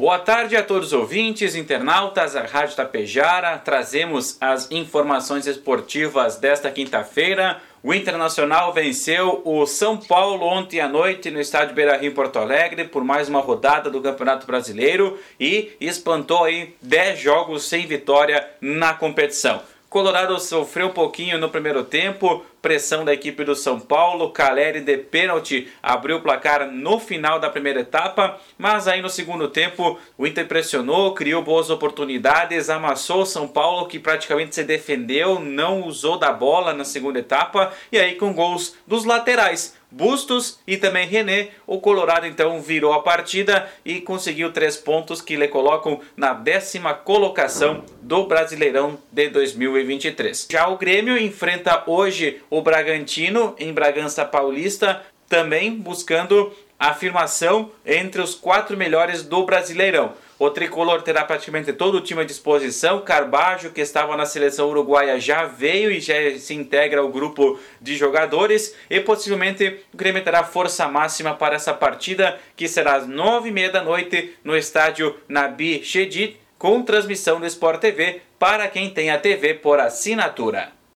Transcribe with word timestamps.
Boa 0.00 0.18
tarde 0.18 0.56
a 0.56 0.62
todos 0.62 0.86
os 0.86 0.92
ouvintes, 0.94 1.54
internautas 1.54 2.32
da 2.32 2.40
Rádio 2.40 2.74
Tapejara. 2.74 3.58
Trazemos 3.58 4.38
as 4.40 4.70
informações 4.70 5.46
esportivas 5.46 6.36
desta 6.36 6.70
quinta-feira. 6.70 7.60
O 7.82 7.92
Internacional 7.92 8.72
venceu 8.72 9.42
o 9.44 9.66
São 9.66 9.98
Paulo 9.98 10.46
ontem 10.46 10.80
à 10.80 10.88
noite 10.88 11.30
no 11.30 11.38
estádio 11.38 11.74
Beira-Rio 11.74 12.14
Porto 12.14 12.38
Alegre 12.38 12.84
por 12.84 13.04
mais 13.04 13.28
uma 13.28 13.40
rodada 13.40 13.90
do 13.90 14.00
Campeonato 14.00 14.46
Brasileiro 14.46 15.18
e 15.38 15.72
espantou 15.78 16.44
aí 16.44 16.74
10 16.80 17.18
jogos 17.20 17.64
sem 17.64 17.86
vitória 17.86 18.48
na 18.58 18.94
competição. 18.94 19.60
Colorado 19.90 20.38
sofreu 20.40 20.86
um 20.86 20.92
pouquinho 20.92 21.36
no 21.36 21.50
primeiro 21.50 21.82
tempo, 21.82 22.46
pressão 22.60 23.04
da 23.04 23.12
equipe 23.12 23.44
do 23.44 23.54
São 23.54 23.80
Paulo, 23.80 24.30
Caleri 24.30 24.80
de 24.80 24.96
pênalti 24.96 25.68
abriu 25.82 26.16
o 26.16 26.20
placar 26.20 26.70
no 26.70 26.98
final 26.98 27.38
da 27.38 27.50
primeira 27.50 27.80
etapa, 27.80 28.38
mas 28.58 28.86
aí 28.86 29.00
no 29.00 29.08
segundo 29.08 29.48
tempo 29.48 29.98
o 30.16 30.26
Inter 30.26 30.46
pressionou, 30.46 31.14
criou 31.14 31.42
boas 31.42 31.70
oportunidades, 31.70 32.70
amassou 32.70 33.22
o 33.22 33.26
São 33.26 33.48
Paulo 33.48 33.86
que 33.86 33.98
praticamente 33.98 34.54
se 34.54 34.64
defendeu, 34.64 35.38
não 35.38 35.82
usou 35.82 36.18
da 36.18 36.32
bola 36.32 36.72
na 36.74 36.84
segunda 36.84 37.18
etapa 37.18 37.72
e 37.90 37.98
aí 37.98 38.14
com 38.14 38.32
gols 38.32 38.76
dos 38.86 39.04
laterais. 39.04 39.80
Bustos 39.90 40.60
e 40.66 40.76
também 40.76 41.06
René. 41.06 41.48
O 41.66 41.80
Colorado 41.80 42.24
então 42.24 42.60
virou 42.62 42.92
a 42.92 43.02
partida 43.02 43.68
e 43.84 44.00
conseguiu 44.00 44.52
três 44.52 44.76
pontos 44.76 45.20
que 45.20 45.34
lhe 45.34 45.48
colocam 45.48 46.00
na 46.16 46.32
décima 46.32 46.94
colocação 46.94 47.84
do 48.00 48.24
Brasileirão 48.26 48.98
de 49.10 49.28
2023. 49.28 50.46
Já 50.50 50.68
o 50.68 50.78
Grêmio 50.78 51.18
enfrenta 51.18 51.82
hoje 51.86 52.40
o 52.50 52.60
Bragantino 52.60 53.54
em 53.58 53.72
Bragança 53.72 54.24
Paulista, 54.24 55.02
também 55.28 55.72
buscando 55.72 56.52
a 56.78 56.88
afirmação 56.88 57.70
entre 57.86 58.20
os 58.20 58.34
quatro 58.34 58.76
melhores 58.76 59.22
do 59.22 59.44
Brasileirão. 59.44 60.14
O 60.38 60.48
tricolor 60.48 61.02
terá 61.02 61.22
praticamente 61.22 61.70
todo 61.70 61.98
o 61.98 62.00
time 62.00 62.22
à 62.22 62.24
disposição. 62.24 63.02
Carbajo, 63.02 63.70
que 63.70 63.82
estava 63.82 64.16
na 64.16 64.24
seleção 64.24 64.70
uruguaia, 64.70 65.20
já 65.20 65.44
veio 65.44 65.92
e 65.92 66.00
já 66.00 66.14
se 66.38 66.54
integra 66.54 67.02
ao 67.02 67.10
grupo 67.10 67.60
de 67.78 67.94
jogadores. 67.94 68.74
E 68.88 68.98
possivelmente 69.00 69.80
o 69.92 69.96
Grêmio 69.98 70.24
terá 70.24 70.42
força 70.42 70.88
máxima 70.88 71.34
para 71.34 71.56
essa 71.56 71.74
partida, 71.74 72.38
que 72.56 72.66
será 72.66 72.94
às 72.94 73.06
nove 73.06 73.50
e 73.50 73.52
meia 73.52 73.70
da 73.70 73.82
noite 73.82 74.34
no 74.42 74.56
estádio 74.56 75.14
Nabi 75.28 75.84
Shedid, 75.84 76.38
com 76.58 76.82
transmissão 76.82 77.38
do 77.38 77.46
Sport 77.46 77.78
TV 77.78 78.22
para 78.38 78.66
quem 78.68 78.88
tem 78.88 79.10
a 79.10 79.18
TV 79.18 79.52
por 79.52 79.78
assinatura. 79.78 80.79